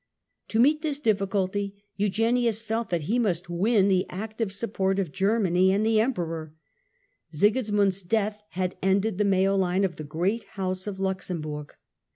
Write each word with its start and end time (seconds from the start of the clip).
To 0.47 0.59
meet 0.59 0.81
this 0.81 0.97
new 0.97 1.03
difficulty, 1.13 1.83
Eugenius 1.95 2.63
felt 2.63 2.89
that 2.89 3.01
he 3.03 3.19
Germany 3.19 3.19
must 3.19 3.49
win 3.51 3.87
the 3.87 4.07
active 4.09 4.51
support 4.51 4.97
of 4.97 5.11
Germany 5.11 5.71
and 5.71 5.85
the 5.85 5.99
Empire 5.99 6.05
Emperor. 6.23 6.55
Sigismund's 7.31 8.01
death 8.01 8.41
had 8.53 8.77
ended 8.81 9.19
the 9.19 9.23
male 9.25 9.59
line 9.59 9.83
of 9.83 9.97
the 9.97 10.03
great 10.03 10.43
house 10.57 10.87
of 10.87 10.99
Luxemburg. 10.99 11.75